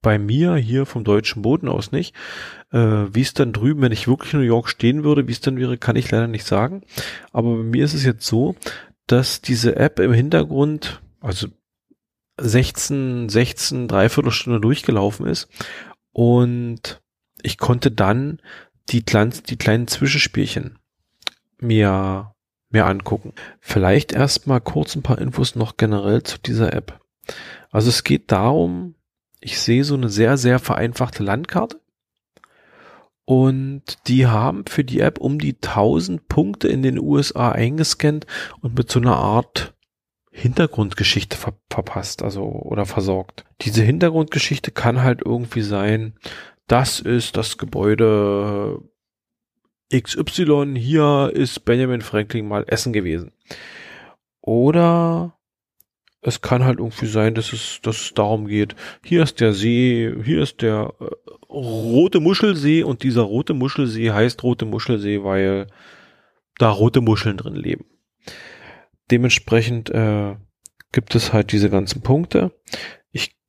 bei 0.00 0.18
mir 0.18 0.54
hier 0.56 0.86
vom 0.86 1.04
deutschen 1.04 1.42
Boden 1.42 1.68
aus 1.68 1.92
nicht. 1.92 2.14
Äh, 2.70 2.78
wie 2.78 3.22
es 3.22 3.34
dann 3.34 3.52
drüben, 3.52 3.82
wenn 3.82 3.92
ich 3.92 4.08
wirklich 4.08 4.34
in 4.34 4.40
New 4.40 4.46
York 4.46 4.68
stehen 4.68 5.04
würde, 5.04 5.26
wie 5.26 5.32
es 5.32 5.40
dann 5.40 5.58
wäre, 5.58 5.78
kann 5.78 5.96
ich 5.96 6.10
leider 6.10 6.28
nicht 6.28 6.46
sagen. 6.46 6.82
Aber 7.32 7.56
bei 7.56 7.62
mir 7.62 7.84
ist 7.84 7.94
es 7.94 8.04
jetzt 8.04 8.26
so, 8.26 8.54
dass 9.06 9.40
diese 9.40 9.76
App 9.76 9.98
im 9.98 10.12
Hintergrund, 10.12 11.00
also 11.20 11.48
16, 12.40 13.28
16, 13.28 13.88
dreiviertel 13.88 14.30
Stunde 14.30 14.60
durchgelaufen 14.60 15.26
ist 15.26 15.48
und 16.12 17.00
ich 17.42 17.58
konnte 17.58 17.90
dann 17.90 18.40
die, 18.90 19.02
kleinen, 19.02 19.32
die 19.48 19.56
kleinen 19.56 19.88
Zwischenspielchen 19.88 20.78
mir, 21.60 22.34
mir 22.70 22.86
angucken. 22.86 23.32
Vielleicht 23.60 24.12
erstmal 24.12 24.60
kurz 24.60 24.94
ein 24.94 25.02
paar 25.02 25.18
Infos 25.18 25.56
noch 25.56 25.76
generell 25.76 26.22
zu 26.22 26.38
dieser 26.38 26.72
App. 26.72 27.00
Also 27.70 27.88
es 27.88 28.04
geht 28.04 28.30
darum, 28.30 28.94
ich 29.40 29.60
sehe 29.60 29.84
so 29.84 29.94
eine 29.94 30.08
sehr, 30.08 30.36
sehr 30.36 30.58
vereinfachte 30.58 31.22
Landkarte. 31.22 31.80
Und 33.24 34.08
die 34.08 34.26
haben 34.26 34.64
für 34.66 34.84
die 34.84 35.00
App 35.00 35.20
um 35.20 35.38
die 35.38 35.54
1000 35.54 36.28
Punkte 36.28 36.68
in 36.68 36.82
den 36.82 36.98
USA 36.98 37.52
eingescannt 37.52 38.26
und 38.62 38.76
mit 38.76 38.90
so 38.90 39.00
einer 39.00 39.16
Art 39.16 39.74
Hintergrundgeschichte 40.30 41.36
ver 41.36 41.54
verpasst, 41.70 42.22
also 42.22 42.44
oder 42.44 42.86
versorgt. 42.86 43.44
Diese 43.60 43.82
Hintergrundgeschichte 43.82 44.70
kann 44.70 45.02
halt 45.02 45.20
irgendwie 45.24 45.62
sein, 45.62 46.14
das 46.68 47.00
ist 47.00 47.36
das 47.36 47.58
Gebäude 47.58 48.80
XY, 49.92 50.74
hier 50.76 51.30
ist 51.34 51.64
Benjamin 51.64 52.02
Franklin 52.02 52.46
mal 52.46 52.64
essen 52.66 52.92
gewesen. 52.92 53.32
Oder 54.40 55.37
es 56.28 56.40
kann 56.40 56.64
halt 56.64 56.78
irgendwie 56.78 57.06
sein, 57.06 57.34
dass 57.34 57.52
es, 57.52 57.80
dass 57.82 58.00
es 58.00 58.14
darum 58.14 58.46
geht, 58.46 58.76
hier 59.04 59.22
ist 59.22 59.40
der 59.40 59.52
See, 59.52 60.14
hier 60.24 60.42
ist 60.42 60.62
der 60.62 60.94
äh, 61.00 61.04
rote 61.50 62.20
Muschelsee 62.20 62.82
und 62.82 63.02
dieser 63.02 63.22
rote 63.22 63.54
Muschelsee 63.54 64.10
heißt 64.10 64.42
rote 64.42 64.64
Muschelsee, 64.64 65.24
weil 65.24 65.66
da 66.58 66.70
rote 66.70 67.00
Muscheln 67.00 67.36
drin 67.36 67.54
leben. 67.54 67.84
Dementsprechend 69.10 69.90
äh, 69.90 70.36
gibt 70.92 71.14
es 71.14 71.32
halt 71.32 71.52
diese 71.52 71.70
ganzen 71.70 72.02
Punkte. 72.02 72.52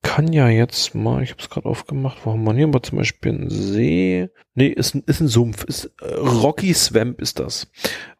Kann 0.01 0.31
ja 0.31 0.47
jetzt 0.47 0.95
mal, 0.95 1.21
ich 1.23 1.31
habe 1.31 1.41
es 1.41 1.49
gerade 1.49 1.67
aufgemacht, 1.67 2.19
wo 2.23 2.31
haben 2.31 2.43
wir 2.45 2.53
hier 2.53 2.67
aber 2.67 2.81
zum 2.81 2.97
Beispiel 2.97 3.33
einen 3.33 3.49
See? 3.49 4.29
Nee, 4.53 4.67
ist, 4.67 4.95
ist 4.95 5.19
ein 5.19 5.27
Sumpf, 5.27 5.65
ist 5.65 5.91
äh, 6.01 6.13
Rocky 6.13 6.73
Swamp 6.73 7.21
ist 7.21 7.39
das. 7.39 7.69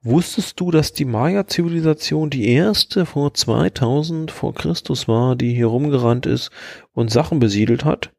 Wusstest 0.01 0.59
du, 0.59 0.71
dass 0.71 0.91
die 0.91 1.05
Maya-Zivilisation 1.05 2.29
die 2.29 2.49
erste 2.49 3.05
vor 3.05 3.33
2000 3.33 4.29
vor 4.29 4.53
Christus 4.53 5.07
war, 5.07 5.37
die 5.37 5.53
hier 5.53 5.67
rumgerannt 5.67 6.25
ist 6.25 6.51
und 6.91 7.11
Sachen 7.11 7.39
besiedelt 7.39 7.85
hat? 7.85 8.11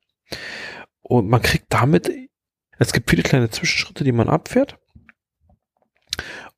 Und 1.03 1.29
man 1.29 1.43
kriegt 1.43 1.67
damit, 1.69 2.11
es 2.79 2.93
gibt 2.95 3.11
viele 3.11 3.23
kleine 3.23 3.51
Zwischenschritte, 3.51 4.05
die 4.05 4.13
man 4.13 4.31
abfährt. 4.31 4.79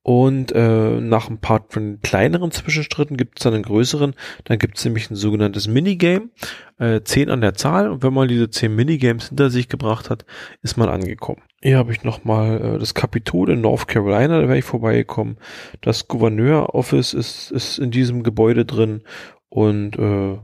Und 0.04 0.50
äh, 0.50 1.00
nach 1.00 1.30
ein 1.30 1.38
paar 1.38 1.64
von 1.68 2.00
kleineren 2.02 2.50
Zwischenstritten 2.50 3.16
gibt 3.16 3.38
es 3.38 3.44
dann 3.44 3.54
einen 3.54 3.62
größeren. 3.62 4.14
Dann 4.44 4.59
gibt 4.59 4.76
es 4.76 4.85
nämlich 4.85 5.11
ein 5.11 5.14
sogenanntes 5.14 5.68
Minigame, 5.68 6.30
äh, 6.78 7.02
zehn 7.02 7.30
an 7.30 7.40
der 7.40 7.54
Zahl. 7.54 7.88
Und 7.88 8.02
wenn 8.02 8.12
man 8.12 8.26
diese 8.26 8.50
zehn 8.50 8.75
Minigames 8.75 9.28
hinter 9.28 9.49
sich 9.50 9.68
gebracht 9.68 10.11
hat, 10.11 10.25
ist 10.62 10.76
man 10.76 10.88
angekommen. 10.88 11.42
Hier 11.62 11.78
habe 11.78 11.92
ich 11.92 12.02
nochmal 12.02 12.61
äh, 12.61 12.78
das 12.80 12.94
Kapitol 12.94 13.50
in 13.50 13.61
North 13.61 13.87
Carolina, 13.87 14.40
da 14.40 14.49
wäre 14.49 14.59
ich 14.59 14.64
vorbeigekommen. 14.64 15.37
Das 15.80 16.09
Gouverneur-Office 16.09 17.14
ist, 17.14 17.52
ist 17.52 17.78
in 17.78 17.92
diesem 17.92 18.25
Gebäude 18.25 18.64
drin 18.64 19.02
und 19.49 19.97
äh, 19.97 20.38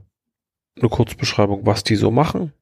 eine 0.81 0.89
Kurzbeschreibung, 0.89 1.67
was 1.67 1.83
die 1.83 1.97
so 1.97 2.13
machen. 2.13 2.53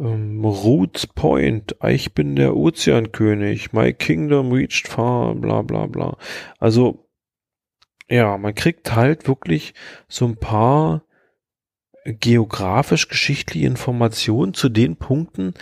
Ähm, 0.00 0.44
Roots 0.44 1.06
Point, 1.06 1.76
ich 1.86 2.14
bin 2.14 2.34
der 2.34 2.56
Ozeankönig, 2.56 3.72
my 3.72 3.92
kingdom 3.92 4.50
reached 4.50 4.88
far, 4.88 5.34
bla 5.34 5.62
bla 5.62 5.86
bla. 5.86 6.16
Also, 6.58 7.06
ja, 8.08 8.38
man 8.38 8.54
kriegt 8.54 8.94
halt 8.94 9.28
wirklich 9.28 9.74
so 10.08 10.26
ein 10.26 10.36
paar 10.36 11.04
geografisch-geschichtliche 12.04 13.66
Informationen 13.66 14.54
zu 14.54 14.70
den 14.70 14.96
Punkten, 14.96 15.54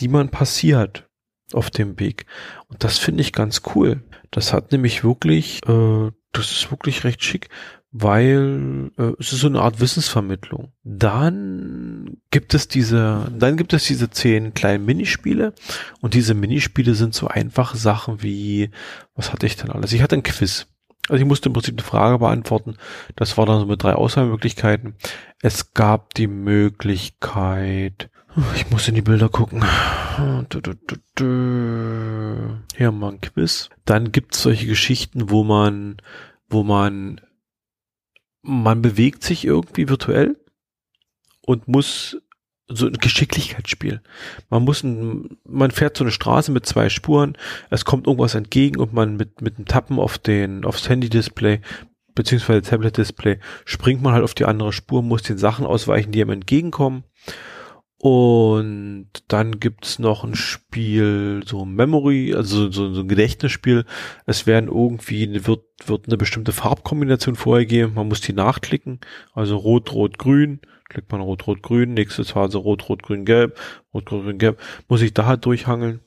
die 0.00 0.08
man 0.08 0.28
passiert 0.28 1.08
auf 1.52 1.70
dem 1.70 2.00
Weg. 2.00 2.26
Und 2.68 2.82
das 2.82 2.98
finde 2.98 3.22
ich 3.22 3.32
ganz 3.32 3.62
cool. 3.74 4.02
Das 4.32 4.52
hat 4.52 4.72
nämlich 4.72 5.04
wirklich, 5.04 5.60
äh, 5.68 6.10
das 6.32 6.50
ist 6.50 6.70
wirklich 6.72 7.04
recht 7.04 7.22
schick, 7.22 7.48
weil 7.96 8.90
äh, 8.98 9.12
es 9.20 9.32
ist 9.32 9.40
so 9.40 9.46
eine 9.46 9.60
Art 9.60 9.78
Wissensvermittlung. 9.78 10.72
Dann 10.82 12.16
gibt 12.32 12.52
es 12.52 12.66
diese, 12.66 13.32
dann 13.38 13.56
gibt 13.56 13.72
es 13.72 13.84
diese 13.84 14.10
zehn 14.10 14.52
kleinen 14.52 14.84
Minispiele 14.84 15.54
und 16.00 16.14
diese 16.14 16.34
Minispiele 16.34 16.94
sind 16.96 17.14
so 17.14 17.28
einfache 17.28 17.76
Sachen 17.76 18.20
wie, 18.20 18.70
was 19.14 19.32
hatte 19.32 19.46
ich 19.46 19.56
denn 19.56 19.70
alles? 19.70 19.92
Ich 19.92 20.02
hatte 20.02 20.16
ein 20.16 20.24
Quiz. 20.24 20.66
Also 21.08 21.22
ich 21.22 21.28
musste 21.28 21.48
im 21.48 21.52
Prinzip 21.52 21.74
eine 21.74 21.86
Frage 21.86 22.18
beantworten. 22.18 22.74
Das 23.14 23.38
war 23.38 23.46
dann 23.46 23.60
so 23.60 23.66
mit 23.66 23.80
drei 23.80 23.92
Auswahlmöglichkeiten. 23.92 24.96
Es 25.40 25.72
gab 25.72 26.14
die 26.14 26.26
Möglichkeit, 26.26 28.10
ich 28.56 28.70
muss 28.70 28.88
in 28.88 28.96
die 28.96 29.02
Bilder 29.02 29.28
gucken. 29.28 29.62
Hier 32.76 32.90
mal 32.90 33.12
ein 33.12 33.20
Quiz. 33.20 33.68
Dann 33.84 34.10
gibt 34.10 34.34
es 34.34 34.42
solche 34.42 34.66
Geschichten, 34.66 35.30
wo 35.30 35.44
man, 35.44 35.98
wo 36.48 36.64
man 36.64 37.20
man 38.44 38.82
bewegt 38.82 39.24
sich 39.24 39.44
irgendwie 39.44 39.88
virtuell 39.88 40.36
und 41.40 41.66
muss 41.66 42.18
so 42.68 42.86
ein 42.86 42.94
Geschicklichkeitsspiel. 42.94 44.00
Man 44.48 44.64
muss 44.64 44.82
ein, 44.82 45.38
man 45.44 45.70
fährt 45.70 45.96
so 45.96 46.04
eine 46.04 46.10
Straße 46.10 46.50
mit 46.50 46.64
zwei 46.64 46.88
Spuren, 46.88 47.36
es 47.70 47.84
kommt 47.84 48.06
irgendwas 48.06 48.34
entgegen 48.34 48.80
und 48.80 48.92
man 48.92 49.16
mit, 49.16 49.42
mit 49.42 49.58
dem 49.58 49.66
Tappen 49.66 49.98
auf 49.98 50.18
den, 50.18 50.64
aufs 50.64 50.88
Handy-Display 50.88 51.60
beziehungsweise 52.14 52.62
Tablet-Display 52.62 53.40
springt 53.64 54.02
man 54.02 54.12
halt 54.12 54.22
auf 54.22 54.34
die 54.34 54.44
andere 54.44 54.72
Spur, 54.72 55.02
muss 55.02 55.22
den 55.22 55.38
Sachen 55.38 55.66
ausweichen, 55.66 56.12
die 56.12 56.22
einem 56.22 56.30
entgegenkommen 56.30 57.04
und 57.98 59.08
dann 59.28 59.60
gibt's 59.60 59.98
noch 59.98 60.24
ein 60.24 60.34
Spiel, 60.34 61.42
so 61.46 61.64
Memory, 61.64 62.34
also 62.34 62.70
so, 62.70 62.92
so 62.92 63.00
ein 63.00 63.08
Gedächtnisspiel. 63.08 63.86
Es 64.26 64.46
werden 64.46 64.68
irgendwie, 64.68 65.46
wird, 65.46 65.64
wird 65.86 66.06
eine 66.06 66.16
bestimmte 66.16 66.52
Farbkombination 66.52 67.36
vorgegeben. 67.36 67.94
Man 67.94 68.08
muss 68.08 68.20
die 68.20 68.34
nachklicken. 68.34 69.00
Also 69.32 69.56
rot, 69.56 69.92
rot, 69.94 70.18
grün. 70.18 70.60
Klickt 70.90 71.10
man 71.12 71.22
rot, 71.22 71.46
rot, 71.46 71.62
grün. 71.62 71.94
Nächste 71.94 72.24
Phase 72.24 72.58
rot, 72.58 72.88
rot, 72.88 73.02
grün, 73.02 73.24
gelb. 73.24 73.58
Rot, 73.94 74.12
rot, 74.12 74.24
grün, 74.24 74.38
gelb. 74.38 74.60
Muss 74.88 75.00
ich 75.00 75.14
da 75.14 75.24
halt 75.24 75.46
durchhangeln. 75.46 76.00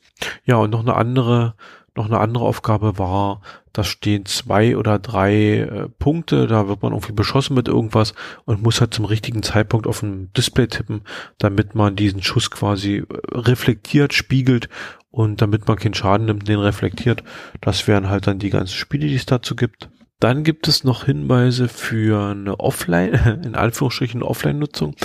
Ja, 0.46 0.58
und 0.58 0.70
noch 0.70 0.82
eine 0.82 0.96
andere 0.96 1.56
noch 1.98 2.06
eine 2.06 2.20
andere 2.20 2.46
Aufgabe 2.46 2.98
war, 2.98 3.42
da 3.78 3.84
stehen 3.84 4.26
zwei 4.26 4.76
oder 4.76 4.98
drei 4.98 5.60
äh, 5.60 5.90
Punkte, 6.00 6.48
da 6.48 6.68
wird 6.68 6.82
man 6.82 6.94
irgendwie 6.94 7.14
beschossen 7.14 7.54
mit 7.54 7.68
irgendwas 7.68 8.16
und 8.46 8.64
muss 8.64 8.82
halt 8.82 8.92
zum 8.92 9.06
richtigen 9.06 9.44
Zeitpunkt 9.44 9.86
auf 9.86 10.00
dem 10.00 10.34
Display 10.34 10.68
tippen, 10.68 11.02
damit 11.38 11.76
man 11.76 11.96
diesen 11.96 12.24
Schuss 12.24 12.50
quasi 12.50 12.98
äh, 12.98 13.06
reflektiert, 13.32 14.16
spiegelt 14.16 14.68
und 15.12 15.44
damit 15.44 15.68
man 15.68 15.78
keinen 15.78 15.94
Schaden 15.94 16.26
nimmt, 16.26 16.48
den 16.48 16.60
reflektiert. 16.60 17.24
Das 17.62 17.88
wären 17.88 18.10
halt 18.10 18.26
dann 18.26 18.40
die 18.40 18.50
ganzen 18.50 18.74
Spiele, 18.74 19.08
die 19.08 19.16
es 19.16 19.28
dazu 19.28 19.56
gibt. 19.56 19.90
Dann 20.20 20.44
gibt 20.44 20.68
es 20.68 20.84
noch 20.84 21.06
Hinweise 21.06 21.68
für 21.68 22.32
eine 22.32 22.60
Offline, 22.60 23.42
in 23.46 23.54
Anführungsstrichen 23.54 24.24
Offline-Nutzung. 24.24 24.96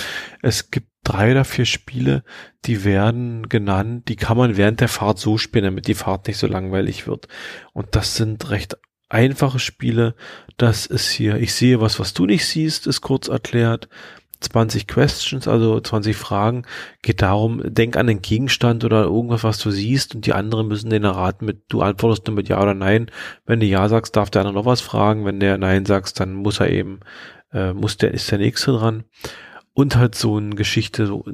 Es 0.41 0.71
gibt 0.71 0.87
drei 1.03 1.31
oder 1.31 1.45
vier 1.45 1.65
Spiele, 1.65 2.23
die 2.65 2.83
werden 2.83 3.49
genannt, 3.49 4.07
die 4.07 4.15
kann 4.15 4.37
man 4.37 4.57
während 4.57 4.79
der 4.79 4.87
Fahrt 4.87 5.19
so 5.19 5.37
spielen, 5.37 5.65
damit 5.65 5.87
die 5.87 5.93
Fahrt 5.93 6.27
nicht 6.27 6.37
so 6.37 6.47
langweilig 6.47 7.07
wird. 7.07 7.27
Und 7.73 7.95
das 7.95 8.15
sind 8.15 8.49
recht 8.49 8.77
einfache 9.09 9.59
Spiele. 9.59 10.15
Das 10.57 10.85
ist 10.85 11.11
hier, 11.11 11.35
ich 11.35 11.53
sehe 11.53 11.81
was, 11.81 11.99
was 11.99 12.13
du 12.13 12.25
nicht 12.25 12.45
siehst, 12.45 12.87
ist 12.87 13.01
kurz 13.01 13.27
erklärt. 13.27 13.89
20 14.39 14.87
Questions, 14.87 15.47
also 15.47 15.79
20 15.79 16.17
Fragen, 16.17 16.63
geht 17.01 17.21
darum, 17.21 17.61
denk 17.63 17.95
an 17.95 18.07
den 18.07 18.21
Gegenstand 18.21 18.83
oder 18.83 19.03
irgendwas, 19.03 19.43
was 19.43 19.57
du 19.57 19.71
siehst 19.71 20.15
und 20.15 20.25
die 20.25 20.33
anderen 20.33 20.67
müssen 20.67 20.89
den 20.89 21.05
erraten 21.05 21.45
mit, 21.45 21.63
du 21.69 21.81
antwortest 21.81 22.27
nur 22.27 22.35
mit 22.35 22.49
Ja 22.49 22.61
oder 22.61 22.73
Nein. 22.73 23.09
Wenn 23.45 23.61
du 23.61 23.65
Ja 23.65 23.87
sagst, 23.87 24.15
darf 24.17 24.29
der 24.29 24.41
andere 24.41 24.55
noch 24.55 24.65
was 24.65 24.81
fragen. 24.81 25.25
Wenn 25.25 25.39
der 25.39 25.57
Nein 25.57 25.85
sagst, 25.85 26.19
dann 26.19 26.33
muss 26.33 26.59
er 26.59 26.69
eben, 26.69 26.99
äh, 27.53 27.73
muss 27.73 27.97
der, 27.97 28.13
ist 28.13 28.31
der 28.31 28.39
Nächste 28.39 28.73
dran. 28.73 29.05
Und 29.73 29.95
halt 29.95 30.15
so 30.15 30.37
eine 30.37 30.55
Geschichte, 30.55 31.07
so, 31.07 31.25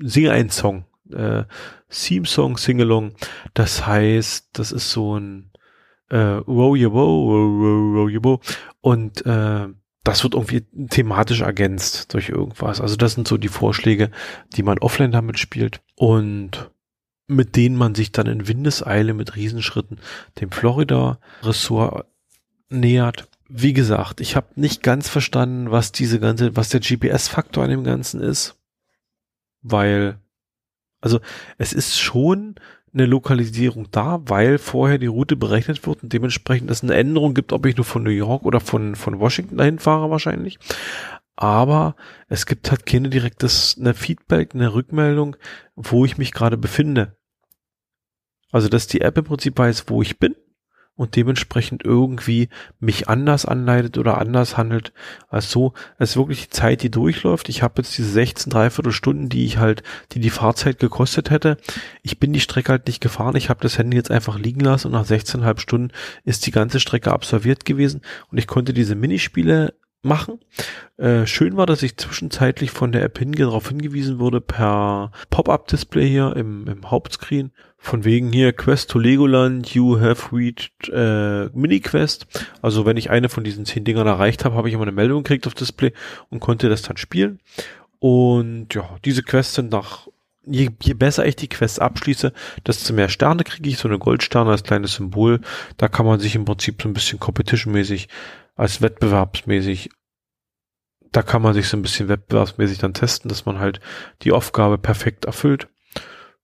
singe 0.00 0.32
einen 0.32 0.50
Song, 0.50 0.86
äh, 1.12 1.44
Theme 1.88 2.26
Song, 2.26 2.56
Singalong. 2.56 3.12
Das 3.54 3.86
heißt, 3.86 4.50
das 4.52 4.72
ist 4.72 4.90
so 4.90 5.18
ein, 5.18 5.50
äh, 6.08 6.40
wow, 6.46 6.74
wow, 6.74 6.92
wow, 6.92 8.10
wow, 8.12 8.24
wow, 8.24 8.40
und, 8.80 9.24
äh, 9.24 9.68
das 10.02 10.24
wird 10.24 10.34
irgendwie 10.34 10.62
thematisch 10.88 11.42
ergänzt 11.42 12.14
durch 12.14 12.30
irgendwas. 12.30 12.80
Also 12.80 12.96
das 12.96 13.12
sind 13.12 13.28
so 13.28 13.36
die 13.36 13.48
Vorschläge, 13.48 14.10
die 14.56 14.62
man 14.62 14.78
offline 14.78 15.12
damit 15.12 15.38
spielt 15.38 15.82
und 15.94 16.70
mit 17.26 17.54
denen 17.54 17.76
man 17.76 17.94
sich 17.94 18.10
dann 18.10 18.26
in 18.26 18.48
Windeseile 18.48 19.14
mit 19.14 19.36
Riesenschritten 19.36 20.00
dem 20.40 20.50
Florida-Ressort 20.50 22.06
nähert. 22.70 23.28
Wie 23.52 23.72
gesagt, 23.72 24.20
ich 24.20 24.36
habe 24.36 24.46
nicht 24.54 24.80
ganz 24.80 25.08
verstanden, 25.08 25.72
was 25.72 25.90
diese 25.90 26.20
ganze, 26.20 26.54
was 26.56 26.68
der 26.68 26.78
GPS-Faktor 26.78 27.64
an 27.64 27.70
dem 27.70 27.82
Ganzen 27.82 28.20
ist, 28.20 28.56
weil, 29.60 30.20
also 31.00 31.18
es 31.58 31.72
ist 31.72 31.98
schon 31.98 32.54
eine 32.92 33.06
Lokalisierung 33.06 33.88
da, 33.90 34.20
weil 34.24 34.58
vorher 34.58 34.98
die 34.98 35.06
Route 35.06 35.34
berechnet 35.34 35.84
wird 35.84 36.04
und 36.04 36.12
dementsprechend 36.12 36.70
es 36.70 36.84
eine 36.84 36.94
Änderung 36.94 37.34
gibt, 37.34 37.52
ob 37.52 37.66
ich 37.66 37.76
nur 37.76 37.84
von 37.84 38.04
New 38.04 38.10
York 38.10 38.44
oder 38.44 38.60
von, 38.60 38.94
von 38.94 39.18
Washington 39.18 39.56
dahin 39.56 39.80
fahre 39.80 40.10
wahrscheinlich. 40.10 40.60
Aber 41.34 41.96
es 42.28 42.46
gibt 42.46 42.70
halt 42.70 42.86
keine 42.86 43.08
direktes, 43.08 43.76
eine 43.80 43.94
Feedback, 43.94 44.54
eine 44.54 44.74
Rückmeldung, 44.74 45.36
wo 45.74 46.04
ich 46.04 46.18
mich 46.18 46.32
gerade 46.32 46.56
befinde. 46.56 47.16
Also, 48.52 48.68
dass 48.68 48.86
die 48.86 49.00
App 49.00 49.18
im 49.18 49.24
Prinzip 49.24 49.58
weiß, 49.58 49.88
wo 49.88 50.02
ich 50.02 50.18
bin 50.20 50.36
und 51.00 51.16
dementsprechend 51.16 51.82
irgendwie 51.82 52.50
mich 52.78 53.08
anders 53.08 53.46
anleitet 53.46 53.96
oder 53.96 54.18
anders 54.18 54.58
handelt 54.58 54.92
als 55.30 55.50
so. 55.50 55.72
Es 55.98 56.10
ist 56.10 56.16
wirklich 56.18 56.42
die 56.42 56.50
Zeit, 56.50 56.82
die 56.82 56.90
durchläuft. 56.90 57.48
Ich 57.48 57.62
habe 57.62 57.80
jetzt 57.80 57.96
diese 57.96 58.10
16, 58.10 58.50
dreiviertel 58.50 58.92
Stunden, 58.92 59.30
die 59.30 59.46
ich 59.46 59.56
halt, 59.56 59.82
die 60.12 60.20
die 60.20 60.28
Fahrzeit 60.28 60.78
gekostet 60.78 61.30
hätte. 61.30 61.56
Ich 62.02 62.20
bin 62.20 62.34
die 62.34 62.40
Strecke 62.40 62.72
halt 62.72 62.86
nicht 62.86 63.00
gefahren. 63.00 63.34
Ich 63.36 63.48
habe 63.48 63.62
das 63.62 63.78
Handy 63.78 63.96
jetzt 63.96 64.10
einfach 64.10 64.38
liegen 64.38 64.60
lassen 64.60 64.88
und 64.88 64.92
nach 64.92 65.06
16,5 65.06 65.60
Stunden 65.60 65.90
ist 66.26 66.44
die 66.44 66.50
ganze 66.50 66.80
Strecke 66.80 67.12
absolviert 67.12 67.64
gewesen 67.64 68.02
und 68.30 68.36
ich 68.36 68.46
konnte 68.46 68.74
diese 68.74 68.94
Minispiele 68.94 69.72
machen. 70.02 70.40
Äh, 70.96 71.26
schön 71.26 71.56
war, 71.56 71.66
dass 71.66 71.82
ich 71.82 71.96
zwischenzeitlich 71.96 72.70
von 72.70 72.92
der 72.92 73.02
App 73.02 73.18
hinge 73.18 73.36
darauf 73.36 73.68
hingewiesen 73.68 74.18
wurde 74.18 74.40
per 74.40 75.12
Pop-up-Display 75.30 76.08
hier 76.08 76.36
im, 76.36 76.66
im 76.66 76.90
Hauptscreen. 76.90 77.52
Von 77.76 78.04
wegen 78.04 78.32
hier 78.32 78.52
Quest 78.52 78.90
to 78.90 78.98
Legoland, 78.98 79.74
you 79.74 79.98
have 80.00 80.36
reached 80.36 80.90
äh, 80.92 81.46
Mini-Quest. 81.54 82.26
Also 82.60 82.84
wenn 82.84 82.96
ich 82.96 83.10
eine 83.10 83.28
von 83.28 83.44
diesen 83.44 83.64
zehn 83.64 83.84
Dingern 83.84 84.06
erreicht 84.06 84.44
habe, 84.44 84.54
habe 84.54 84.68
ich 84.68 84.74
immer 84.74 84.82
eine 84.82 84.92
Meldung 84.92 85.22
gekriegt 85.22 85.46
auf 85.46 85.54
Display 85.54 85.92
und 86.28 86.40
konnte 86.40 86.68
das 86.68 86.82
dann 86.82 86.98
spielen. 86.98 87.40
Und 87.98 88.74
ja, 88.74 88.96
diese 89.04 89.22
Quests 89.22 89.54
sind 89.54 89.70
nach 89.70 90.08
Je, 90.46 90.70
je 90.82 90.94
besser 90.94 91.26
ich 91.26 91.36
die 91.36 91.48
Quests 91.48 91.78
abschließe, 91.78 92.32
desto 92.66 92.94
mehr 92.94 93.10
Sterne 93.10 93.44
kriege 93.44 93.68
ich, 93.68 93.76
so 93.76 93.88
eine 93.88 93.98
Goldsterne 93.98 94.50
als 94.50 94.62
kleines 94.62 94.94
Symbol. 94.94 95.40
Da 95.76 95.86
kann 95.86 96.06
man 96.06 96.18
sich 96.18 96.34
im 96.34 96.46
Prinzip 96.46 96.80
so 96.80 96.88
ein 96.88 96.94
bisschen 96.94 97.20
competition-mäßig 97.20 98.08
als 98.56 98.82
wettbewerbsmäßig, 98.82 99.90
da 101.12 101.22
kann 101.22 101.42
man 101.42 101.54
sich 101.54 101.68
so 101.68 101.76
ein 101.76 101.82
bisschen 101.82 102.08
wettbewerbsmäßig 102.08 102.78
dann 102.78 102.94
testen, 102.94 103.28
dass 103.28 103.46
man 103.46 103.58
halt 103.58 103.80
die 104.22 104.32
Aufgabe 104.32 104.78
perfekt 104.78 105.24
erfüllt. 105.24 105.68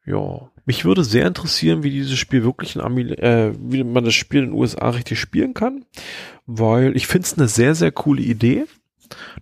Ja, 0.04 0.50
mich 0.64 0.84
würde 0.84 1.04
sehr 1.04 1.26
interessieren, 1.26 1.82
wie 1.82 1.90
dieses 1.90 2.18
Spiel 2.18 2.44
wirklich 2.44 2.76
in 2.76 2.82
Ami 2.82 3.02
äh, 3.02 3.52
wie 3.58 3.82
man 3.84 4.04
das 4.04 4.14
Spiel 4.14 4.42
in 4.42 4.50
den 4.50 4.58
USA 4.58 4.90
richtig 4.90 5.18
spielen 5.18 5.54
kann, 5.54 5.84
weil 6.46 6.96
ich 6.96 7.06
finde 7.06 7.26
es 7.26 7.38
eine 7.38 7.48
sehr, 7.48 7.74
sehr 7.74 7.92
coole 7.92 8.22
Idee, 8.22 8.64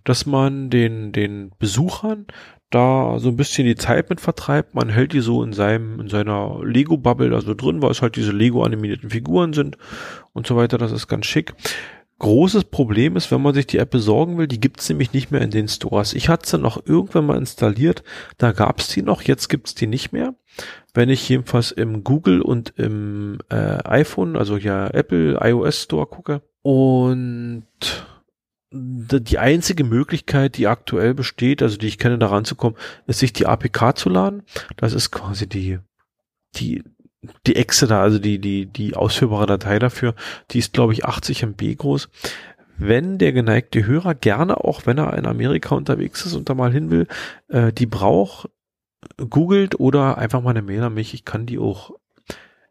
dass 0.03 0.25
man 0.25 0.69
den, 0.69 1.11
den 1.11 1.51
Besuchern 1.59 2.27
da 2.69 3.19
so 3.19 3.29
ein 3.29 3.37
bisschen 3.37 3.65
die 3.65 3.75
Zeit 3.75 4.09
mit 4.09 4.21
vertreibt. 4.21 4.75
Man 4.75 4.89
hält 4.89 5.13
die 5.13 5.21
so 5.21 5.43
in 5.43 5.53
seinem, 5.53 5.99
in 5.99 6.09
seiner 6.09 6.59
Lego-Bubble 6.63 7.33
also 7.33 7.53
drin, 7.53 7.81
weil 7.81 7.91
es 7.91 8.01
halt 8.01 8.15
diese 8.15 8.31
Lego-animierten 8.31 9.09
Figuren 9.09 9.53
sind 9.53 9.77
und 10.33 10.45
so 10.45 10.55
weiter. 10.55 10.77
Das 10.77 10.91
ist 10.91 11.07
ganz 11.07 11.25
schick. 11.25 11.53
Großes 12.19 12.65
Problem 12.65 13.17
ist, 13.17 13.29
wenn 13.29 13.41
man 13.41 13.53
sich 13.53 13.67
die 13.67 13.77
App 13.77 13.89
besorgen 13.89 14.37
will, 14.37 14.47
die 14.47 14.59
gibt's 14.59 14.87
nämlich 14.87 15.11
nicht 15.11 15.31
mehr 15.31 15.41
in 15.41 15.51
den 15.51 15.67
Stores. 15.67 16.13
Ich 16.13 16.29
hatte 16.29 16.47
sie 16.47 16.57
noch 16.57 16.85
irgendwann 16.85 17.25
mal 17.25 17.37
installiert, 17.37 18.03
da 18.37 18.53
gab's 18.53 18.87
die 18.87 19.01
noch, 19.01 19.21
jetzt 19.21 19.49
gibt's 19.49 19.75
die 19.75 19.87
nicht 19.87 20.13
mehr. 20.13 20.33
Wenn 20.93 21.09
ich 21.09 21.27
jedenfalls 21.27 21.71
im 21.71 22.05
Google 22.05 22.41
und 22.41 22.73
im 22.77 23.39
äh, 23.49 23.83
iPhone, 23.83 24.37
also 24.37 24.55
ja 24.55 24.87
Apple 24.87 25.37
iOS 25.41 25.83
Store 25.83 26.07
gucke. 26.07 26.41
Und 26.61 27.65
die 28.71 29.37
einzige 29.37 29.83
Möglichkeit, 29.83 30.57
die 30.57 30.67
aktuell 30.67 31.13
besteht, 31.13 31.61
also 31.61 31.77
die 31.77 31.87
ich 31.87 31.97
kenne, 31.97 32.17
da 32.17 32.27
ranzukommen, 32.27 32.77
ist 33.07 33.19
sich 33.19 33.33
die 33.33 33.45
APK 33.45 33.97
zu 33.97 34.09
laden. 34.09 34.43
Das 34.77 34.93
ist 34.93 35.11
quasi 35.11 35.47
die, 35.47 35.79
die 36.55 36.83
die 37.47 37.55
Exe 37.55 37.87
da, 37.87 38.01
also 38.01 38.19
die, 38.19 38.39
die, 38.39 38.65
die 38.65 38.95
ausführbare 38.95 39.45
Datei 39.45 39.79
dafür, 39.79 40.15
die 40.51 40.59
ist, 40.59 40.73
glaube 40.73 40.93
ich, 40.93 41.05
80 41.05 41.43
MB 41.43 41.77
groß. 41.77 42.09
Wenn 42.77 43.17
der 43.17 43.31
geneigte 43.31 43.85
Hörer 43.85 44.15
gerne, 44.15 44.57
auch 44.57 44.85
wenn 44.85 44.97
er 44.97 45.17
in 45.17 45.25
Amerika 45.25 45.75
unterwegs 45.75 46.25
ist 46.25 46.33
und 46.33 46.49
da 46.49 46.53
mal 46.53 46.73
hin 46.73 46.91
will, 46.91 47.07
äh, 47.47 47.71
die 47.71 47.85
braucht, 47.85 48.49
googelt 49.17 49.79
oder 49.79 50.17
einfach 50.17 50.41
mal 50.41 50.51
eine 50.51 50.61
Mail 50.61 50.83
an 50.83 50.93
mich. 50.93 51.13
Ich 51.13 51.25
kann 51.25 51.45
die 51.45 51.59
auch. 51.59 51.91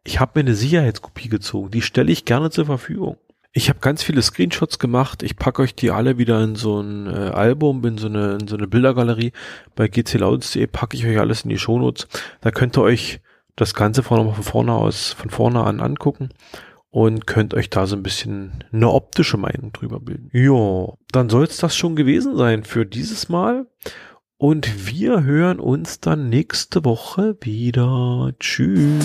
Ich 0.03 0.21
habe 0.21 0.33
mir 0.35 0.41
eine 0.41 0.55
Sicherheitskopie 0.55 1.29
gezogen. 1.29 1.71
Die 1.71 1.81
stelle 1.81 2.13
ich 2.13 2.25
gerne 2.25 2.51
zur 2.51 2.67
Verfügung. 2.67 3.17
Ich 3.57 3.69
habe 3.69 3.79
ganz 3.79 4.03
viele 4.03 4.21
Screenshots 4.21 4.79
gemacht. 4.79 5.23
Ich 5.23 5.37
packe 5.37 5.63
euch 5.63 5.75
die 5.75 5.93
alle 5.93 6.19
wieder 6.19 6.43
in 6.43 6.57
so 6.57 6.81
ein 6.81 7.07
äh, 7.07 7.31
Album, 7.31 7.85
in 7.85 7.99
so 7.99 8.09
eine, 8.09 8.35
in 8.35 8.49
so 8.49 8.57
eine 8.57 8.67
Bildergalerie. 8.67 9.33
Bei 9.77 9.89
gclouds.de 9.89 10.67
packe 10.67 10.97
ich 10.97 11.07
euch 11.07 11.19
alles 11.19 11.43
in 11.43 11.51
die 11.51 11.59
Shownotes. 11.59 12.09
Da 12.41 12.51
könnt 12.51 12.77
ihr 12.77 12.83
euch 12.83 13.21
das 13.57 13.75
Ganze 13.75 14.03
von, 14.03 14.35
von 14.35 14.43
vorne 14.43 14.73
aus, 14.73 15.13
von 15.13 15.31
vorne 15.31 15.65
an 15.65 15.81
angucken 15.81 16.31
und 16.91 17.27
könnt 17.27 17.55
euch 17.55 17.71
da 17.71 17.87
so 17.87 17.97
ein 17.97 18.03
bisschen 18.03 18.65
eine 18.73 18.91
optische 18.91 19.37
Meinung 19.37 19.73
drüber 19.73 20.01
bilden. 20.01 20.31
Ja, 20.33 20.95
dann 21.11 21.29
soll 21.29 21.45
es 21.45 21.57
das 21.57 21.77
schon 21.77 21.97
gewesen 21.97 22.37
sein 22.37 22.65
für 22.65 22.87
dieses 22.87 23.29
Mal. 23.29 23.67
Und 24.37 24.89
wir 24.89 25.23
hören 25.23 25.59
uns 25.59 26.01
dann 26.01 26.29
nächste 26.29 26.85
Woche 26.85 27.37
wieder. 27.41 28.33
Tschüss. 28.39 29.05